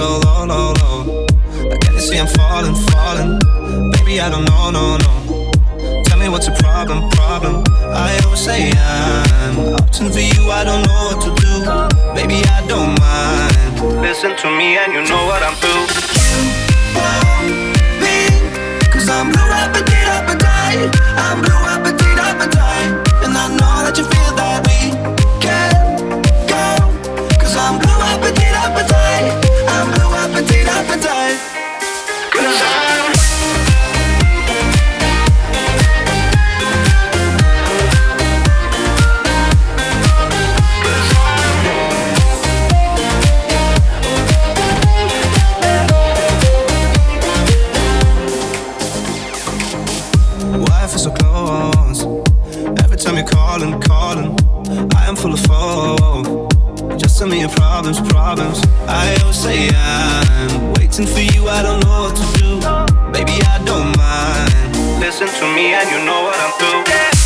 so 0.00 0.18
low, 0.24 0.46
low, 0.46 0.72
low. 0.80 1.26
Like 1.68 1.80
can 1.80 1.92
you 1.92 2.00
see 2.00 2.18
I'm 2.18 2.26
falling, 2.26 2.74
falling? 2.88 3.32
Baby, 3.92 4.14
I 4.18 4.30
don't 4.30 4.46
know, 4.48 4.70
no, 4.70 4.96
no. 4.96 5.12
Tell 6.06 6.18
me 6.18 6.28
what's 6.32 6.46
the 6.46 6.56
problem, 6.64 7.10
problem. 7.10 7.64
I 8.08 8.18
always 8.24 8.40
say 8.40 8.72
I'm 8.72 9.56
opting 9.76 10.08
for 10.14 10.24
you, 10.32 10.42
I 10.50 10.64
don't 10.64 10.82
know 10.88 11.00
what 11.08 11.18
to 11.26 11.30
do. 11.44 11.52
Baby, 12.16 12.38
I 12.56 12.60
don't 12.66 12.92
mind. 12.98 14.00
Listen 14.00 14.32
to 14.42 14.48
me 14.58 14.78
and 14.80 14.90
you 14.96 15.02
know 15.10 15.22
what 15.30 15.42
I'm 15.46 15.56
through. 15.60 15.84
Cause 18.92 19.08
I'm 19.08 19.28
blue, 19.32 19.52
appetite, 19.64 20.08
appetite. 20.16 20.80
I'm 21.24 21.42
blue, 21.44 21.69
feel 50.90 50.98
so 50.98 51.10
close? 51.12 52.02
Every 52.82 52.96
time 52.96 53.16
you're 53.16 53.26
calling, 53.26 53.80
calling, 53.80 54.36
I 54.96 55.06
am 55.06 55.14
full 55.14 55.32
of 55.32 55.44
hope. 55.46 56.50
Just 56.98 57.18
tell 57.18 57.28
me 57.28 57.40
your 57.40 57.48
problems, 57.50 58.00
problems. 58.00 58.60
I 58.88 59.16
always 59.22 59.38
say 59.38 59.68
I'm 59.72 60.72
waiting 60.74 61.06
for 61.06 61.20
you. 61.20 61.48
I 61.48 61.62
don't 61.62 61.80
know 61.84 62.02
what 62.02 62.16
to 62.16 62.26
do. 62.38 62.50
Baby, 63.12 63.38
I 63.46 63.62
don't 63.64 63.96
mind. 63.96 65.00
Listen 65.00 65.28
to 65.28 65.54
me, 65.54 65.74
and 65.74 65.88
you 65.90 66.04
know 66.04 66.22
what 66.22 66.36
I'm 66.40 66.52
through. 66.58 67.19